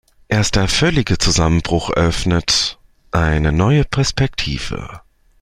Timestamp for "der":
0.55-0.67